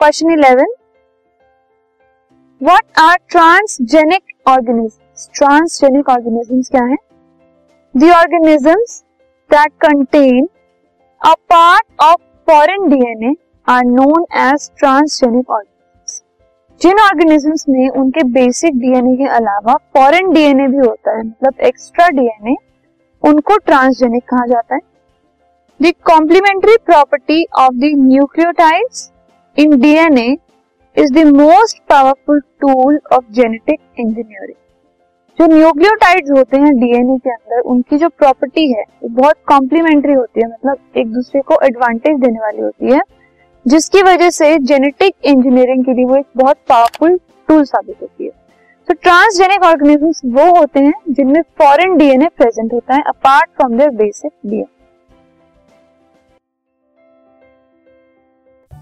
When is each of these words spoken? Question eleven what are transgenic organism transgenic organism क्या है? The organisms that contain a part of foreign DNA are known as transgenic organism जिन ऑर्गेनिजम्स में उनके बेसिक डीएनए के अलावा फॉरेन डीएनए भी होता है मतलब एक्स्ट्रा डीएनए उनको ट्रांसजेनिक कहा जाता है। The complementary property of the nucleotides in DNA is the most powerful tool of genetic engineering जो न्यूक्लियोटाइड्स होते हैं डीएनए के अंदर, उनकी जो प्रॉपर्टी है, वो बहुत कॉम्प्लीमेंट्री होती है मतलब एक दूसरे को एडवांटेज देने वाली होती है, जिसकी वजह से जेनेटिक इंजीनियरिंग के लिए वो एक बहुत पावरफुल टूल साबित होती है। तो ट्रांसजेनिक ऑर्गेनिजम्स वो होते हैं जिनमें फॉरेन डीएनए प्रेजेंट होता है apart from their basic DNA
Question 0.00 0.30
eleven 0.32 0.70
what 2.60 2.98
are 2.98 3.16
transgenic 3.30 4.48
organism 4.48 5.26
transgenic 5.34 6.08
organism 6.10 6.60
क्या 6.70 6.84
है? 6.84 6.96
The 7.94 8.10
organisms 8.18 8.96
that 9.50 9.72
contain 9.80 10.48
a 11.20 11.32
part 11.50 12.02
of 12.04 12.22
foreign 12.48 12.88
DNA 12.90 13.34
are 13.66 13.84
known 13.86 14.24
as 14.44 14.70
transgenic 14.78 15.50
organism 15.50 16.80
जिन 16.80 17.00
ऑर्गेनिजम्स 17.00 17.68
में 17.68 17.88
उनके 17.90 18.24
बेसिक 18.38 18.80
डीएनए 18.80 19.16
के 19.16 19.28
अलावा 19.36 19.76
फॉरेन 19.94 20.32
डीएनए 20.32 20.68
भी 20.68 20.86
होता 20.86 21.16
है 21.18 21.22
मतलब 21.22 21.60
एक्स्ट्रा 21.66 22.08
डीएनए 22.14 22.56
उनको 23.22 23.58
ट्रांसजेनिक 23.58 24.24
कहा 24.30 24.46
जाता 24.46 24.74
है। 24.74 24.80
The 25.80 25.94
complementary 26.06 26.76
property 26.86 27.44
of 27.58 27.74
the 27.74 27.94
nucleotides 28.08 29.10
in 29.60 29.80
DNA 29.80 30.36
is 30.96 31.12
the 31.14 31.26
most 31.28 31.78
powerful 31.88 32.40
tool 32.60 33.00
of 33.12 33.24
genetic 33.32 33.80
engineering 34.00 34.56
जो 35.38 35.46
न्यूक्लियोटाइड्स 35.48 36.30
होते 36.30 36.56
हैं 36.56 36.72
डीएनए 36.78 37.16
के 37.18 37.30
अंदर, 37.30 37.60
उनकी 37.62 37.96
जो 37.96 38.08
प्रॉपर्टी 38.10 38.66
है, 38.72 38.82
वो 39.02 39.08
बहुत 39.10 39.36
कॉम्प्लीमेंट्री 39.48 40.12
होती 40.12 40.40
है 40.40 40.48
मतलब 40.48 40.78
एक 40.96 41.12
दूसरे 41.12 41.40
को 41.42 41.58
एडवांटेज 41.64 42.18
देने 42.20 42.40
वाली 42.40 42.62
होती 42.62 42.92
है, 42.92 43.00
जिसकी 43.66 44.02
वजह 44.02 44.30
से 44.30 44.56
जेनेटिक 44.64 45.14
इंजीनियरिंग 45.24 45.84
के 45.84 45.94
लिए 45.94 46.04
वो 46.04 46.16
एक 46.16 46.26
बहुत 46.36 46.56
पावरफुल 46.68 47.18
टूल 47.48 47.64
साबित 47.64 47.96
होती 48.02 48.24
है। 48.24 48.30
तो 48.88 48.94
ट्रांसजेनिक 48.94 49.64
ऑर्गेनिजम्स 49.64 50.20
वो 50.26 50.50
होते 50.58 50.80
हैं 50.80 50.92
जिनमें 51.10 51.42
फॉरेन 51.58 51.96
डीएनए 51.98 52.28
प्रेजेंट 52.36 52.72
होता 52.72 52.94
है 52.94 53.02
apart 53.08 53.50
from 53.50 53.76
their 53.78 53.90
basic 53.96 54.32
DNA 54.46 54.64